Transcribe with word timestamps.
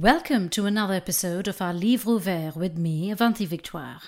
Welcome 0.00 0.48
to 0.50 0.64
another 0.64 0.94
episode 0.94 1.46
of 1.46 1.60
our 1.60 1.74
Livre 1.74 2.12
Ouvert 2.12 2.56
with 2.56 2.78
me, 2.78 3.10
Avanti 3.10 3.44
Victoire. 3.44 4.00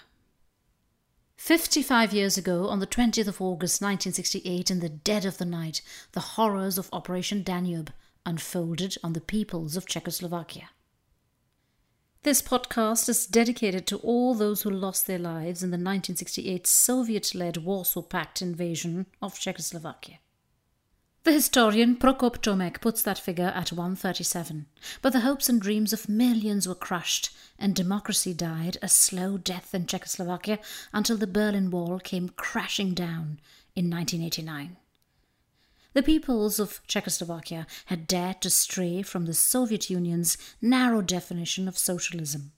55 1.36 2.14
years 2.14 2.38
ago, 2.38 2.68
on 2.68 2.80
the 2.80 2.86
20th 2.86 3.29
of 3.29 3.42
August 3.42 3.82
1968, 3.82 4.70
in 4.70 4.80
the 4.80 4.88
dead 4.88 5.27
of 5.27 5.36
the 5.36 5.45
night, 5.45 5.82
the 6.12 6.38
horrors 6.38 6.78
of 6.78 6.88
Operation 6.95 7.42
Danube 7.42 7.92
unfolded 8.24 8.96
on 9.05 9.12
the 9.12 9.20
peoples 9.20 9.77
of 9.77 9.84
Czechoslovakia. 9.84 10.70
This 12.23 12.40
podcast 12.40 13.10
is 13.10 13.27
dedicated 13.27 13.87
to 13.88 13.98
all 13.98 14.32
those 14.32 14.62
who 14.62 14.70
lost 14.70 15.06
their 15.06 15.18
lives 15.18 15.62
in 15.62 15.73
the 15.73 15.74
1968 15.74 16.66
Soviet 16.66 17.34
led 17.34 17.59
Warsaw 17.59 18.01
Pact 18.01 18.40
invasion 18.40 19.04
of 19.20 19.38
Czechoslovakia. 19.38 20.20
The 21.24 21.32
historian 21.32 21.94
Prokop 21.94 22.38
Tomek 22.38 22.80
puts 22.80 23.00
that 23.04 23.16
figure 23.16 23.52
at 23.54 23.70
137, 23.70 24.66
but 25.02 25.12
the 25.12 25.20
hopes 25.20 25.48
and 25.48 25.62
dreams 25.62 25.92
of 25.92 26.08
millions 26.08 26.66
were 26.66 26.74
crushed, 26.74 27.30
and 27.60 27.76
democracy 27.76 28.34
died 28.34 28.76
a 28.82 28.88
slow 28.88 29.38
death 29.38 29.72
in 29.72 29.86
Czechoslovakia 29.86 30.58
until 30.92 31.16
the 31.16 31.28
Berlin 31.28 31.70
Wall 31.70 32.00
came 32.00 32.30
crashing 32.30 32.92
down 32.92 33.38
in 33.76 33.88
1989. 33.88 34.78
The 35.92 36.02
peoples 36.02 36.58
of 36.58 36.80
Czechoslovakia 36.88 37.68
had 37.86 38.09
dared 38.09 38.40
to 38.40 38.50
stray 38.50 39.02
from 39.02 39.26
the 39.26 39.34
Soviet 39.34 39.88
Union's 39.88 40.36
narrow 40.60 41.02
definition 41.02 41.68
of 41.68 41.78
socialism. 41.78 42.50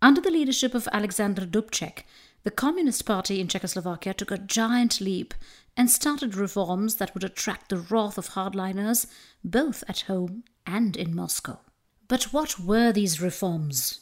Under 0.00 0.20
the 0.20 0.30
leadership 0.30 0.74
of 0.74 0.86
Alexander 0.92 1.44
Dubček, 1.44 2.04
the 2.44 2.50
Communist 2.50 3.04
Party 3.06 3.40
in 3.40 3.48
Czechoslovakia 3.48 4.14
took 4.14 4.30
a 4.30 4.38
giant 4.38 5.00
leap 5.00 5.34
and 5.76 5.90
started 5.90 6.34
reforms 6.34 6.96
that 6.96 7.12
would 7.14 7.24
attract 7.24 7.68
the 7.68 7.78
wrath 7.78 8.18
of 8.18 8.30
hardliners 8.30 9.06
both 9.42 9.82
at 9.88 10.02
home 10.02 10.44
and 10.66 10.96
in 10.96 11.14
Moscow. 11.14 11.60
But 12.08 12.32
what 12.32 12.58
were 12.60 12.92
these 12.92 13.20
reforms? 13.20 14.00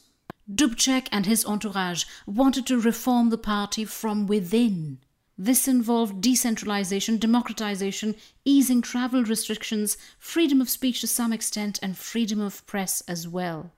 Dubček 0.52 1.08
and 1.12 1.24
his 1.24 1.46
entourage 1.46 2.04
wanted 2.26 2.66
to 2.66 2.80
reform 2.80 3.30
the 3.30 3.38
party 3.38 3.84
from 3.84 4.26
within. 4.26 4.98
This 5.38 5.66
involved 5.66 6.20
decentralization, 6.20 7.16
democratization, 7.16 8.16
easing 8.44 8.82
travel 8.82 9.24
restrictions, 9.24 9.96
freedom 10.18 10.60
of 10.60 10.68
speech 10.68 11.00
to 11.00 11.06
some 11.06 11.32
extent, 11.32 11.78
and 11.82 11.96
freedom 11.96 12.40
of 12.40 12.66
press 12.66 13.02
as 13.08 13.26
well. 13.26 13.72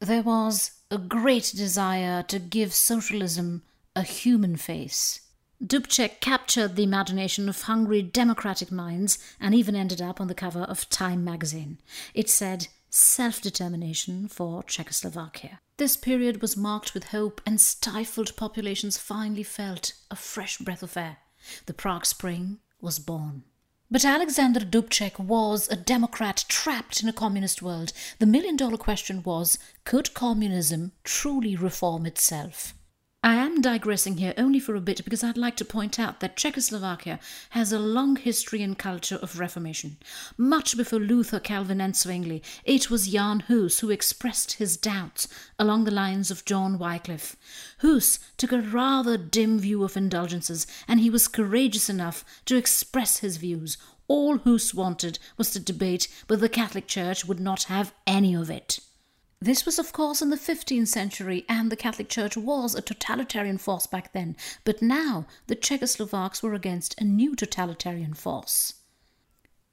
There 0.00 0.22
was 0.22 0.72
a 0.90 0.98
great 0.98 1.52
desire 1.54 2.22
to 2.24 2.38
give 2.38 2.72
socialism 2.72 3.62
a 3.94 4.02
human 4.02 4.56
face. 4.56 5.20
Dubček 5.62 6.20
captured 6.20 6.76
the 6.76 6.82
imagination 6.82 7.48
of 7.48 7.62
hungry 7.62 8.02
democratic 8.02 8.70
minds 8.70 9.18
and 9.40 9.54
even 9.54 9.76
ended 9.76 10.02
up 10.02 10.20
on 10.20 10.26
the 10.26 10.34
cover 10.34 10.62
of 10.62 10.88
Time 10.88 11.24
magazine. 11.24 11.78
It 12.12 12.28
said, 12.28 12.68
self 12.90 13.40
determination 13.40 14.28
for 14.28 14.62
Czechoslovakia. 14.62 15.60
This 15.76 15.96
period 15.96 16.40
was 16.40 16.56
marked 16.56 16.94
with 16.94 17.08
hope, 17.08 17.40
and 17.44 17.60
stifled 17.60 18.36
populations 18.36 18.96
finally 18.96 19.42
felt 19.42 19.94
a 20.10 20.16
fresh 20.16 20.58
breath 20.58 20.82
of 20.82 20.96
air. 20.96 21.18
The 21.66 21.74
Prague 21.74 22.06
Spring 22.06 22.58
was 22.80 22.98
born. 22.98 23.42
But 23.90 24.04
Alexander 24.04 24.60
Dubček 24.60 25.18
was 25.18 25.68
a 25.68 25.76
Democrat 25.76 26.44
trapped 26.48 27.02
in 27.02 27.08
a 27.08 27.12
communist 27.12 27.62
world. 27.62 27.92
The 28.18 28.26
million 28.26 28.56
dollar 28.56 28.76
question 28.76 29.22
was 29.22 29.58
could 29.84 30.14
communism 30.14 30.92
truly 31.04 31.56
reform 31.56 32.06
itself? 32.06 32.74
I 33.24 33.36
am 33.36 33.62
digressing 33.62 34.18
here 34.18 34.34
only 34.36 34.60
for 34.60 34.74
a 34.74 34.82
bit 34.82 35.02
because 35.02 35.24
I'd 35.24 35.38
like 35.38 35.56
to 35.56 35.64
point 35.64 35.98
out 35.98 36.20
that 36.20 36.36
Czechoslovakia 36.36 37.18
has 37.50 37.72
a 37.72 37.78
long 37.78 38.16
history 38.16 38.62
and 38.62 38.78
culture 38.78 39.16
of 39.16 39.38
reformation. 39.38 39.96
Much 40.36 40.76
before 40.76 40.98
Luther, 40.98 41.40
Calvin, 41.40 41.80
and 41.80 41.96
Zwingli, 41.96 42.42
it 42.66 42.90
was 42.90 43.08
Jan 43.08 43.40
Hus 43.48 43.78
who 43.78 43.88
expressed 43.88 44.58
his 44.58 44.76
doubts 44.76 45.26
along 45.58 45.84
the 45.84 45.90
lines 45.90 46.30
of 46.30 46.44
John 46.44 46.78
Wycliffe. 46.78 47.34
Hus 47.78 48.18
took 48.36 48.52
a 48.52 48.60
rather 48.60 49.16
dim 49.16 49.58
view 49.58 49.84
of 49.84 49.96
indulgences, 49.96 50.66
and 50.86 51.00
he 51.00 51.08
was 51.08 51.26
courageous 51.26 51.88
enough 51.88 52.26
to 52.44 52.58
express 52.58 53.20
his 53.20 53.38
views. 53.38 53.78
All 54.06 54.36
Hus 54.36 54.74
wanted 54.74 55.18
was 55.38 55.50
to 55.52 55.60
debate, 55.60 56.08
but 56.26 56.40
the 56.40 56.50
Catholic 56.50 56.86
Church 56.86 57.24
would 57.24 57.40
not 57.40 57.62
have 57.64 57.94
any 58.06 58.34
of 58.34 58.50
it. 58.50 58.80
This 59.44 59.66
was, 59.66 59.78
of 59.78 59.92
course, 59.92 60.22
in 60.22 60.30
the 60.30 60.38
15th 60.38 60.88
century, 60.88 61.44
and 61.50 61.70
the 61.70 61.76
Catholic 61.76 62.08
Church 62.08 62.34
was 62.34 62.74
a 62.74 62.80
totalitarian 62.80 63.58
force 63.58 63.86
back 63.86 64.14
then, 64.14 64.36
but 64.64 64.80
now 64.80 65.26
the 65.48 65.54
Czechoslovaks 65.54 66.42
were 66.42 66.54
against 66.54 66.98
a 66.98 67.04
new 67.04 67.36
totalitarian 67.36 68.14
force. 68.14 68.72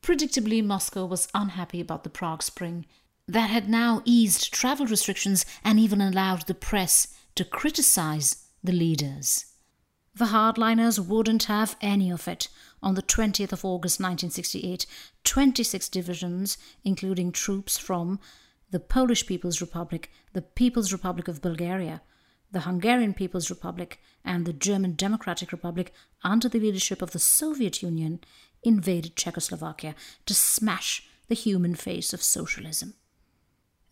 Predictably, 0.04 0.62
Moscow 0.62 1.06
was 1.06 1.30
unhappy 1.34 1.80
about 1.80 2.04
the 2.04 2.10
Prague 2.10 2.44
Spring. 2.44 2.86
That 3.30 3.50
had 3.50 3.70
now 3.70 4.02
eased 4.04 4.54
travel 4.54 4.88
restrictions 4.88 5.46
and 5.64 5.80
even 5.80 6.02
allowed 6.02 6.48
the 6.48 6.54
press 6.54 7.08
to 7.36 7.46
criticize 7.46 8.48
the 8.62 8.74
leaders. 8.74 9.46
The 10.14 10.26
hardliners 10.26 11.00
wouldn't 11.00 11.44
have 11.44 11.78
any 11.80 12.12
of 12.12 12.28
it. 12.28 12.50
On 12.84 12.96
the 12.96 13.02
20th 13.02 13.54
of 13.54 13.64
August 13.64 14.02
1968, 14.02 14.86
26 15.24 15.88
divisions, 15.88 16.58
including 16.84 17.32
troops 17.32 17.78
from 17.78 18.20
the 18.72 18.80
Polish 18.80 19.28
People's 19.28 19.62
Republic, 19.62 20.10
the 20.34 20.42
People's 20.42 20.92
Republic 20.92 21.28
of 21.28 21.42
Bulgaria, 21.42 22.02
the 22.52 22.62
Hungarian 22.62 23.14
People's 23.14 23.50
Republic, 23.50 24.00
and 24.26 24.46
the 24.46 24.54
German 24.54 24.96
Democratic 24.96 25.52
Republic, 25.52 25.94
under 26.24 26.50
the 26.50 26.60
leadership 26.60 27.02
of 27.02 27.12
the 27.12 27.20
Soviet 27.20 27.82
Union, 27.82 28.20
invaded 28.64 29.16
Czechoslovakia 29.16 29.96
to 30.26 30.34
smash 30.34 31.08
the 31.28 31.36
human 31.36 31.76
face 31.76 32.14
of 32.14 32.24
socialism. 32.24 32.94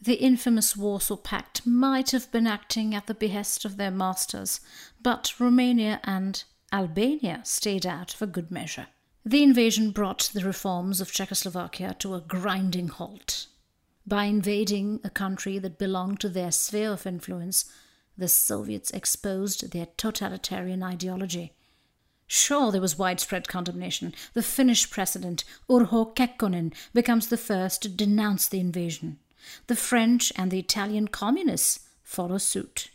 The 0.02 0.16
infamous 0.16 0.78
Warsaw 0.78 1.18
Pact 1.18 1.66
might 1.66 2.12
have 2.12 2.32
been 2.32 2.48
acting 2.48 2.96
at 2.96 3.08
the 3.08 3.14
behest 3.14 3.66
of 3.66 3.76
their 3.76 3.92
masters, 3.92 4.62
but 5.02 5.40
Romania 5.40 6.00
and 6.04 6.44
Albania 6.72 7.42
stayed 7.44 7.86
out 7.86 8.12
for 8.12 8.26
good 8.26 8.50
measure. 8.50 8.88
The 9.26 9.44
invasion 9.44 9.92
brought 9.92 10.32
the 10.34 10.46
reforms 10.46 11.02
of 11.02 11.12
Czechoslovakia 11.12 11.96
to 12.00 12.16
a 12.16 12.22
grinding 12.22 12.88
halt. 12.88 13.48
By 14.10 14.24
invading 14.24 15.02
a 15.04 15.10
country 15.12 15.60
that 15.60 15.78
belonged 15.78 16.20
to 16.22 16.30
their 16.30 16.50
sphere 16.50 16.94
of 16.94 17.06
influence, 17.06 17.66
the 18.18 18.28
Soviets 18.28 18.90
exposed 18.90 19.72
their 19.72 19.86
totalitarian 19.98 20.82
ideology. 20.82 21.54
Sure, 22.26 22.72
there 22.72 22.82
was 22.82 22.98
widespread 22.98 23.48
condemnation. 23.48 24.16
The 24.34 24.42
Finnish 24.42 24.90
president, 24.90 25.44
Urho 25.70 26.16
Kekkonen, 26.16 26.74
becomes 26.92 27.28
the 27.28 27.38
first 27.38 27.84
to 27.84 27.90
denounce 27.90 28.48
the 28.48 28.60
invasion. 28.60 29.20
The 29.68 29.76
French 29.76 30.34
and 30.36 30.50
the 30.50 30.60
Italian 30.60 31.10
communists 31.10 31.88
follow 32.02 32.40
suit. 32.40 32.90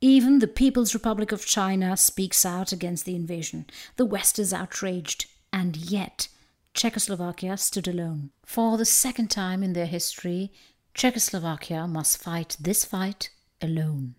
Even 0.00 0.40
the 0.40 0.48
People's 0.48 0.92
Republic 0.92 1.30
of 1.30 1.46
China 1.46 1.96
speaks 1.96 2.44
out 2.44 2.72
against 2.72 3.04
the 3.04 3.14
invasion. 3.14 3.66
The 3.94 4.06
West 4.06 4.40
is 4.40 4.52
outraged, 4.52 5.26
and 5.52 5.76
yet 5.76 6.26
Czechoslovakia 6.74 7.56
stood 7.56 7.86
alone. 7.86 8.30
For 8.44 8.76
the 8.76 8.84
second 8.84 9.30
time 9.30 9.62
in 9.62 9.74
their 9.74 9.86
history, 9.86 10.50
Czechoslovakia 10.92 11.86
must 11.86 12.22
fight 12.22 12.56
this 12.60 12.84
fight 12.84 13.30
alone. 13.62 14.16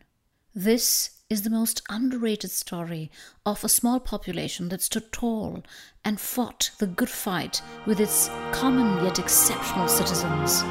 This 0.56 1.10
is 1.30 1.42
the 1.42 1.50
most 1.50 1.82
underrated 1.90 2.52
story 2.52 3.12
of 3.46 3.64
a 3.64 3.70
small 3.70 4.00
population 4.00 4.70
that 4.70 4.82
stood 4.82 5.12
tall 5.12 5.64
and 6.06 6.18
fought 6.18 6.72
the 6.80 6.88
good 6.88 7.10
fight 7.10 7.62
with 7.86 8.00
its 8.00 8.30
common 8.54 9.04
yet 9.04 9.20
exceptional 9.20 9.90
citizens. 9.90 10.64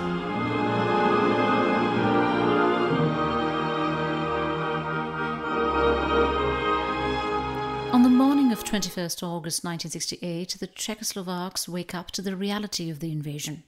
21st 8.74 9.22
August 9.22 9.62
1968, 9.62 10.56
the 10.58 10.66
Czechoslovaks 10.66 11.68
wake 11.68 11.94
up 11.94 12.10
to 12.10 12.20
the 12.20 12.34
reality 12.34 12.90
of 12.90 12.98
the 12.98 13.12
invasion. 13.12 13.62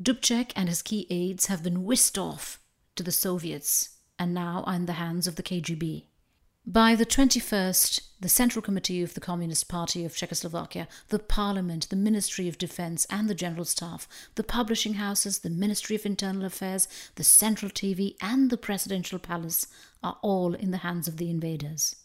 Dubček 0.00 0.52
and 0.54 0.68
his 0.68 0.82
key 0.82 1.04
aides 1.10 1.46
have 1.46 1.64
been 1.64 1.82
whisked 1.82 2.16
off 2.16 2.60
to 2.94 3.02
the 3.02 3.10
Soviets 3.10 3.96
and 4.20 4.32
now 4.32 4.62
are 4.64 4.74
in 4.74 4.86
the 4.86 4.92
hands 5.02 5.26
of 5.26 5.34
the 5.34 5.42
KGB. 5.42 6.04
By 6.64 6.94
the 6.94 7.04
21st, 7.04 8.02
the 8.20 8.28
Central 8.28 8.62
Committee 8.62 9.02
of 9.02 9.14
the 9.14 9.20
Communist 9.20 9.68
Party 9.68 10.04
of 10.04 10.14
Czechoslovakia, 10.14 10.86
the 11.08 11.18
Parliament, 11.18 11.90
the 11.90 11.96
Ministry 11.96 12.46
of 12.46 12.56
Defense, 12.56 13.04
and 13.10 13.28
the 13.28 13.34
General 13.34 13.64
Staff, 13.64 14.06
the 14.36 14.44
publishing 14.44 14.94
houses, 14.94 15.40
the 15.40 15.50
Ministry 15.50 15.96
of 15.96 16.06
Internal 16.06 16.44
Affairs, 16.44 16.86
the 17.16 17.24
Central 17.24 17.68
TV, 17.72 18.14
and 18.20 18.50
the 18.50 18.56
Presidential 18.56 19.18
Palace 19.18 19.66
are 20.04 20.18
all 20.22 20.54
in 20.54 20.70
the 20.70 20.84
hands 20.86 21.08
of 21.08 21.16
the 21.16 21.30
invaders. 21.30 21.96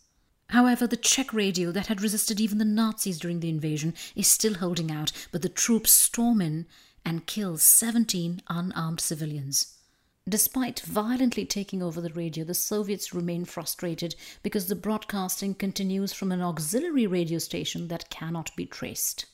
However, 0.52 0.86
the 0.86 0.98
Czech 0.98 1.34
radio 1.34 1.72
that 1.72 1.88
had 1.88 2.02
resisted 2.02 2.42
even 2.42 2.58
the 2.58 2.66
Nazis 2.66 3.18
during 3.20 3.40
the 3.40 3.48
invasion 3.48 3.94
is 4.18 4.28
still 4.28 4.56
holding 4.56 4.92
out, 4.92 5.14
but 5.32 5.42
the 5.42 5.48
troops 5.48 5.92
storm 5.92 6.42
in 6.42 6.68
and 7.06 7.26
kill 7.26 7.58
17 7.58 8.42
unarmed 8.50 9.00
civilians. 9.00 9.78
Despite 10.28 10.82
violently 10.82 11.46
taking 11.46 11.82
over 11.82 12.02
the 12.02 12.12
radio, 12.12 12.44
the 12.44 12.54
Soviets 12.54 13.14
remain 13.14 13.46
frustrated 13.46 14.14
because 14.44 14.68
the 14.68 14.76
broadcasting 14.76 15.56
continues 15.56 16.12
from 16.12 16.34
an 16.34 16.42
auxiliary 16.42 17.08
radio 17.08 17.40
station 17.40 17.88
that 17.88 18.10
cannot 18.10 18.54
be 18.58 18.66
traced. 18.66 19.28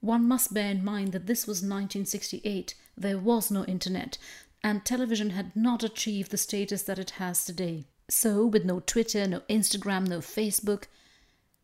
One 0.00 0.26
must 0.26 0.54
bear 0.54 0.70
in 0.70 0.82
mind 0.82 1.12
that 1.12 1.26
this 1.26 1.46
was 1.46 1.58
1968, 1.58 2.74
there 2.96 3.18
was 3.18 3.50
no 3.50 3.66
internet, 3.66 4.16
and 4.62 4.82
television 4.82 5.30
had 5.30 5.54
not 5.54 5.84
achieved 5.84 6.30
the 6.30 6.38
status 6.38 6.84
that 6.84 6.98
it 6.98 7.10
has 7.10 7.44
today. 7.44 7.84
So, 8.16 8.46
with 8.46 8.64
no 8.64 8.80
Twitter, 8.80 9.26
no 9.26 9.40
Instagram, 9.50 10.06
no 10.06 10.20
Facebook, 10.20 10.84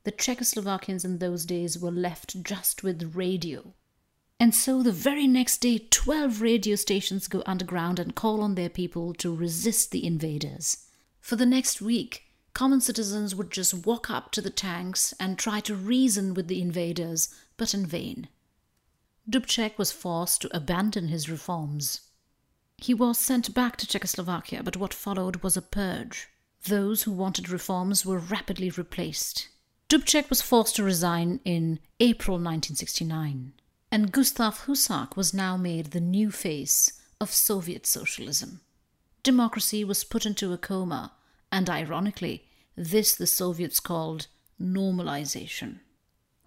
the 0.02 0.12
Czechoslovakians 0.12 1.04
in 1.04 1.18
those 1.18 1.46
days 1.46 1.78
were 1.78 1.92
left 1.92 2.42
just 2.42 2.82
with 2.82 3.14
radio. 3.14 3.72
And 4.38 4.54
so 4.54 4.82
the 4.82 4.92
very 4.92 5.26
next 5.26 5.58
day, 5.58 5.86
12 5.90 6.42
radio 6.42 6.74
stations 6.74 7.28
go 7.28 7.42
underground 7.46 7.98
and 7.98 8.14
call 8.16 8.42
on 8.42 8.56
their 8.56 8.68
people 8.68 9.14
to 9.14 9.34
resist 9.34 9.90
the 9.90 10.04
invaders. 10.04 10.88
For 11.20 11.36
the 11.36 11.46
next 11.46 11.80
week, 11.80 12.24
common 12.52 12.80
citizens 12.80 13.34
would 13.34 13.50
just 13.50 13.86
walk 13.86 14.10
up 14.10 14.32
to 14.32 14.42
the 14.42 14.50
tanks 14.50 15.14
and 15.20 15.38
try 15.38 15.60
to 15.60 15.74
reason 15.74 16.34
with 16.34 16.48
the 16.48 16.60
invaders, 16.60 17.32
but 17.56 17.72
in 17.72 17.86
vain. 17.86 18.28
Dubček 19.30 19.78
was 19.78 19.92
forced 19.92 20.42
to 20.42 20.54
abandon 20.54 21.08
his 21.08 21.30
reforms. 21.30 22.00
He 22.76 22.92
was 22.92 23.18
sent 23.18 23.54
back 23.54 23.76
to 23.76 23.86
Czechoslovakia, 23.86 24.62
but 24.62 24.76
what 24.76 24.92
followed 24.92 25.42
was 25.44 25.56
a 25.56 25.62
purge. 25.62 26.28
Those 26.64 27.02
who 27.02 27.12
wanted 27.12 27.48
reforms 27.48 28.04
were 28.04 28.18
rapidly 28.18 28.70
replaced. 28.70 29.48
Dubček 29.88 30.28
was 30.28 30.42
forced 30.42 30.76
to 30.76 30.84
resign 30.84 31.40
in 31.44 31.80
April 31.98 32.36
1969 32.36 33.52
and 33.92 34.12
Gustav 34.12 34.66
Husak 34.66 35.16
was 35.16 35.34
now 35.34 35.56
made 35.56 35.86
the 35.86 36.00
new 36.00 36.30
face 36.30 37.00
of 37.20 37.32
Soviet 37.32 37.86
socialism. 37.86 38.60
Democracy 39.22 39.84
was 39.84 40.04
put 40.04 40.24
into 40.24 40.52
a 40.52 40.58
coma, 40.58 41.12
and 41.50 41.68
ironically, 41.68 42.44
this 42.76 43.14
the 43.14 43.26
Soviets 43.26 43.80
called 43.80 44.28
normalization. 44.60 45.80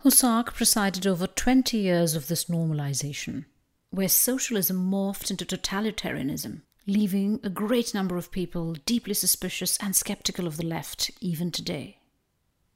Husak 0.03 0.53
presided 0.53 1.05
over 1.05 1.27
20 1.27 1.77
years 1.77 2.15
of 2.15 2.27
this 2.27 2.45
normalization, 2.45 3.45
where 3.89 4.09
socialism 4.09 4.89
morphed 4.89 5.29
into 5.29 5.45
totalitarianism, 5.45 6.61
leaving 6.85 7.39
a 7.43 7.49
great 7.49 7.93
number 7.93 8.17
of 8.17 8.31
people 8.31 8.73
deeply 8.85 9.13
suspicious 9.13 9.77
and 9.77 9.95
skeptical 9.95 10.47
of 10.47 10.57
the 10.57 10.65
left 10.65 11.11
even 11.21 11.51
today. 11.51 11.97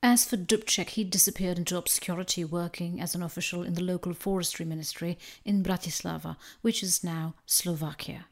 As 0.04 0.25
for 0.25 0.38
Dubček, 0.38 0.89
he 0.89 1.04
disappeared 1.04 1.57
into 1.57 1.77
obscurity 1.77 2.45
working 2.45 3.01
as 3.01 3.15
an 3.15 3.24
official 3.24 3.63
in 3.63 3.74
the 3.74 3.83
local 3.83 4.13
forestry 4.13 4.65
ministry 4.65 5.18
in 5.44 5.63
Bratislava, 5.63 6.38
which 6.62 6.83
is 6.83 7.04
now 7.04 7.33
Slovakia. 7.45 8.27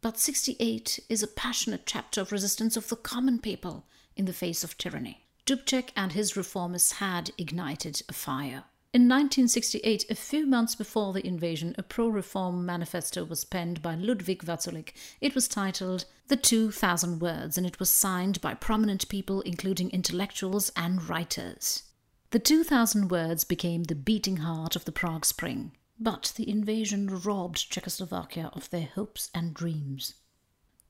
But 0.00 0.18
68 0.18 1.00
is 1.08 1.22
a 1.22 1.28
passionate 1.28 1.86
chapter 1.86 2.20
of 2.20 2.32
resistance 2.32 2.76
of 2.76 2.88
the 2.88 2.96
common 2.96 3.38
people 3.38 3.86
in 4.16 4.26
the 4.26 4.32
face 4.32 4.62
of 4.62 4.76
tyranny. 4.76 5.26
Dubček 5.46 5.90
and 5.96 6.12
his 6.12 6.36
reformers 6.36 6.92
had 6.92 7.30
ignited 7.38 8.02
a 8.08 8.12
fire. 8.12 8.64
In 8.94 9.08
1968, 9.08 10.08
a 10.08 10.14
few 10.14 10.46
months 10.46 10.76
before 10.76 11.12
the 11.12 11.26
invasion, 11.26 11.74
a 11.76 11.82
pro 11.82 12.06
reform 12.06 12.64
manifesto 12.64 13.24
was 13.24 13.44
penned 13.44 13.82
by 13.82 13.96
Ludvík 13.96 14.44
Vaculík. 14.44 14.90
It 15.20 15.34
was 15.34 15.48
titled 15.48 16.04
The 16.28 16.36
2000 16.36 17.18
Words 17.18 17.58
and 17.58 17.66
it 17.66 17.80
was 17.80 17.90
signed 17.90 18.40
by 18.40 18.54
prominent 18.54 19.08
people, 19.08 19.40
including 19.40 19.90
intellectuals 19.90 20.70
and 20.76 21.08
writers. 21.08 21.82
The 22.30 22.38
2000 22.38 23.10
Words 23.10 23.42
became 23.42 23.82
the 23.82 23.96
beating 23.96 24.36
heart 24.36 24.76
of 24.76 24.84
the 24.84 24.92
Prague 24.92 25.24
Spring, 25.24 25.72
but 25.98 26.32
the 26.36 26.48
invasion 26.48 27.08
robbed 27.08 27.68
Czechoslovakia 27.68 28.50
of 28.52 28.70
their 28.70 28.90
hopes 28.94 29.28
and 29.34 29.52
dreams. 29.52 30.14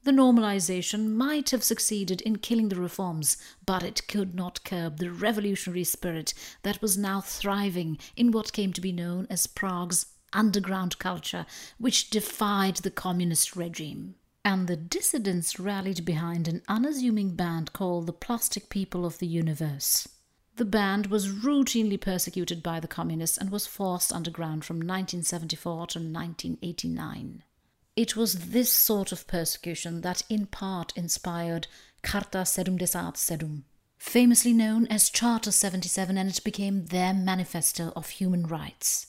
The 0.04 0.10
normalization 0.10 1.14
might 1.14 1.48
have 1.48 1.64
succeeded 1.64 2.20
in 2.20 2.36
killing 2.36 2.68
the 2.68 2.76
reforms, 2.76 3.38
but 3.64 3.82
it 3.82 4.06
could 4.06 4.34
not 4.34 4.62
curb 4.62 4.98
the 4.98 5.10
revolutionary 5.10 5.84
spirit 5.84 6.34
that 6.62 6.82
was 6.82 6.98
now 6.98 7.22
thriving 7.22 7.96
in 8.14 8.30
what 8.30 8.52
came 8.52 8.74
to 8.74 8.82
be 8.82 8.92
known 8.92 9.26
as 9.30 9.46
Prague's 9.46 10.04
underground 10.34 10.98
culture, 10.98 11.46
which 11.78 12.10
defied 12.10 12.76
the 12.76 12.90
communist 12.90 13.56
regime. 13.56 14.16
And 14.44 14.68
the 14.68 14.76
dissidents 14.76 15.58
rallied 15.58 16.04
behind 16.04 16.48
an 16.48 16.60
unassuming 16.68 17.34
band 17.34 17.72
called 17.72 18.06
the 18.06 18.12
Plastic 18.12 18.68
People 18.68 19.06
of 19.06 19.20
the 19.20 19.26
Universe. 19.26 20.06
The 20.56 20.66
band 20.66 21.06
was 21.06 21.28
routinely 21.28 21.98
persecuted 21.98 22.62
by 22.62 22.78
the 22.78 22.88
communists 22.88 23.38
and 23.38 23.48
was 23.48 23.66
forced 23.66 24.12
underground 24.12 24.66
from 24.66 24.76
1974 24.76 25.86
to 25.86 25.98
1989. 25.98 27.42
It 27.96 28.16
was 28.16 28.50
this 28.50 28.72
sort 28.72 29.12
of 29.12 29.28
persecution 29.28 30.00
that 30.00 30.22
in 30.28 30.46
part 30.46 30.92
inspired 30.96 31.68
Charta 32.04 32.44
77, 32.44 33.64
famously 33.98 34.52
known 34.52 34.88
as 34.88 35.08
Charter 35.08 35.52
77, 35.52 36.18
and 36.18 36.28
it 36.28 36.42
became 36.42 36.86
their 36.86 37.14
manifesto 37.14 37.92
of 37.94 38.08
human 38.08 38.48
rights. 38.48 39.06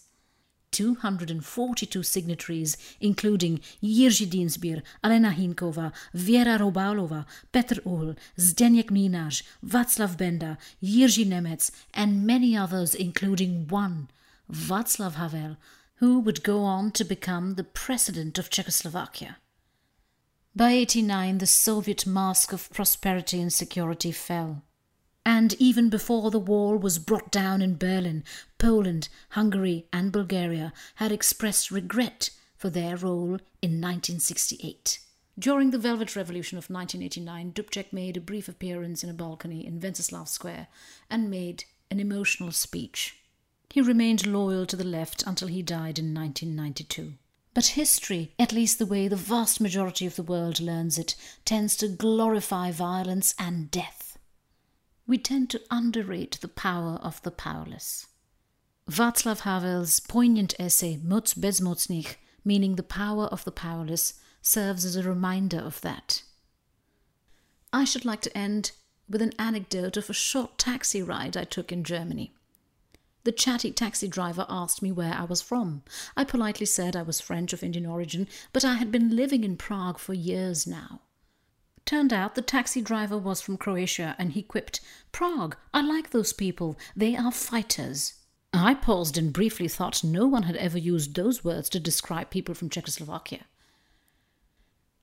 242 0.71 2.03
signatories, 2.03 2.77
including 2.99 3.59
Jiří 3.81 4.29
Dienstbier, 4.29 4.83
Alena 5.03 5.31
Hinkova, 5.31 5.91
Věra 6.13 6.57
Robalova, 6.57 7.25
Petr 7.51 7.81
Uhl, 7.85 8.15
Zdeněk 8.37 8.91
Mlynář, 8.91 9.43
Václav 9.63 10.15
Benda, 10.15 10.57
Jiří 10.81 11.25
Nemec, 11.25 11.71
and 11.93 12.25
many 12.25 12.59
others, 12.59 12.93
including 12.93 13.71
one, 13.71 14.07
Václav 14.49 15.15
Havel, 15.15 15.57
who 15.95 16.19
would 16.19 16.43
go 16.43 16.59
on 16.59 16.91
to 16.91 17.03
become 17.03 17.55
the 17.55 17.63
president 17.63 18.37
of 18.37 18.49
Czechoslovakia. 18.49 19.37
By 20.55 20.71
89, 20.71 21.39
the 21.39 21.47
Soviet 21.47 22.05
mask 22.05 22.53
of 22.53 22.71
prosperity 22.71 23.41
and 23.41 23.51
security 23.51 24.11
fell. 24.11 24.63
And 25.25 25.53
even 25.55 25.89
before 25.89 26.31
the 26.31 26.39
wall 26.39 26.77
was 26.77 26.99
brought 26.99 27.31
down 27.31 27.61
in 27.61 27.77
Berlin, 27.77 28.23
Poland, 28.57 29.09
Hungary, 29.29 29.87
and 29.91 30.11
Bulgaria 30.11 30.71
had 30.95 31.11
expressed 31.11 31.71
regret 31.71 32.29
for 32.57 32.69
their 32.69 32.95
role 32.95 33.39
in 33.61 33.81
1968. 33.81 34.99
During 35.37 35.71
the 35.71 35.77
Velvet 35.77 36.15
Revolution 36.15 36.57
of 36.57 36.69
1989, 36.69 37.51
Dubček 37.51 37.91
made 37.91 38.15
a 38.15 38.21
brief 38.21 38.47
appearance 38.47 39.03
in 39.03 39.09
a 39.09 39.13
balcony 39.13 39.65
in 39.65 39.81
Wenceslas 39.81 40.31
Square 40.31 40.67
and 41.09 41.29
made 41.29 41.65
an 41.91 41.99
emotional 41.99 42.51
speech. 42.51 43.17
He 43.75 43.81
remained 43.81 44.25
loyal 44.25 44.65
to 44.67 44.77
the 44.77 44.85
left 44.85 45.21
until 45.27 45.49
he 45.49 45.61
died 45.61 45.99
in 45.99 46.13
1992. 46.13 47.15
But 47.53 47.75
history, 47.75 48.33
at 48.39 48.53
least 48.53 48.79
the 48.79 48.85
way 48.85 49.09
the 49.09 49.17
vast 49.17 49.59
majority 49.59 50.05
of 50.05 50.15
the 50.15 50.23
world 50.23 50.61
learns 50.61 50.97
it, 50.97 51.13
tends 51.43 51.75
to 51.75 51.89
glorify 51.89 52.71
violence 52.71 53.35
and 53.37 53.69
death. 53.69 54.17
We 55.05 55.17
tend 55.17 55.49
to 55.49 55.61
underrate 55.69 56.39
the 56.39 56.47
power 56.47 56.99
of 57.03 57.21
the 57.23 57.31
powerless. 57.31 58.07
Václav 58.89 59.41
Havel's 59.41 59.99
poignant 59.99 60.53
essay 60.57 60.97
Moc 61.03 61.25
bezmocných, 61.25 62.15
meaning 62.45 62.77
the 62.77 62.81
power 62.81 63.25
of 63.25 63.43
the 63.43 63.51
powerless, 63.51 64.13
serves 64.41 64.85
as 64.85 64.95
a 64.95 65.03
reminder 65.03 65.59
of 65.59 65.81
that. 65.81 66.23
I 67.73 67.83
should 67.83 68.05
like 68.05 68.21
to 68.21 68.37
end 68.37 68.71
with 69.09 69.21
an 69.21 69.33
anecdote 69.37 69.97
of 69.97 70.09
a 70.09 70.13
short 70.13 70.57
taxi 70.57 71.01
ride 71.01 71.35
I 71.35 71.43
took 71.43 71.73
in 71.73 71.83
Germany. 71.83 72.34
The 73.25 73.31
chatty 73.31 73.71
taxi 73.71 74.07
driver 74.07 74.45
asked 74.47 74.83
me 74.83 74.91
where 74.91 75.13
I 75.13 75.23
was 75.23 75.41
from. 75.41 75.81
I 76.15 76.23
politely 76.23 76.67
said 76.67 76.95
I 76.95 77.01
was 77.01 77.19
French 77.19 77.53
of 77.53 77.63
Indian 77.63 77.87
origin, 77.87 78.27
but 78.53 78.63
I 78.63 78.75
had 78.75 78.91
been 78.91 79.15
living 79.15 79.43
in 79.43 79.57
Prague 79.57 79.97
for 79.97 80.13
years 80.13 80.67
now. 80.67 81.01
Turned 81.85 82.13
out 82.13 82.35
the 82.35 82.43
taxi 82.43 82.81
driver 82.81 83.17
was 83.17 83.41
from 83.41 83.57
Croatia 83.57 84.15
and 84.19 84.33
he 84.33 84.43
quipped, 84.43 84.79
Prague, 85.11 85.57
I 85.73 85.81
like 85.81 86.11
those 86.11 86.33
people. 86.33 86.77
They 86.95 87.15
are 87.15 87.31
fighters. 87.31 88.13
I 88.53 88.75
paused 88.75 89.17
and 89.17 89.33
briefly 89.33 89.67
thought 89.67 90.03
no 90.03 90.27
one 90.27 90.43
had 90.43 90.55
ever 90.57 90.77
used 90.77 91.15
those 91.15 91.43
words 91.43 91.67
to 91.69 91.79
describe 91.79 92.29
people 92.29 92.53
from 92.53 92.69
Czechoslovakia. 92.69 93.45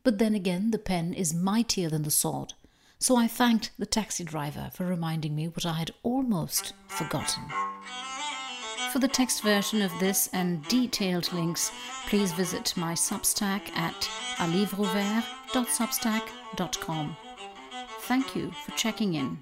But 0.04 0.18
then 0.18 0.36
again, 0.36 0.70
the 0.70 0.78
pen 0.78 1.12
is 1.12 1.34
mightier 1.34 1.90
than 1.90 2.02
the 2.02 2.10
sword, 2.10 2.54
so 3.00 3.16
I 3.16 3.26
thanked 3.26 3.72
the 3.78 3.86
taxi 3.86 4.22
driver 4.22 4.70
for 4.72 4.86
reminding 4.86 5.34
me 5.34 5.48
what 5.48 5.66
I 5.66 5.72
had 5.72 5.90
almost 6.04 6.72
forgotten. 6.86 7.42
For 8.92 8.98
the 8.98 9.08
text 9.08 9.42
version 9.42 9.80
of 9.80 9.90
this 9.98 10.28
and 10.34 10.62
detailed 10.68 11.32
links, 11.32 11.72
please 12.08 12.30
visit 12.32 12.74
my 12.76 12.92
Substack 12.92 13.74
at 13.74 14.06
alivrouvert.substack.com. 14.36 17.16
Thank 18.00 18.36
you 18.36 18.50
for 18.50 18.72
checking 18.72 19.14
in. 19.14 19.38